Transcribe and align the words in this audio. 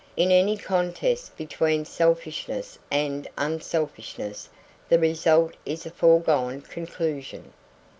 In 0.17 0.31
any 0.31 0.57
contest 0.57 1.37
between 1.37 1.85
selfishness 1.85 2.79
and 2.89 3.27
unselfishness, 3.37 4.49
the 4.89 4.97
result 4.97 5.53
is 5.63 5.85
a 5.85 5.91
foregone 5.91 6.61
conclusion. 6.61 7.53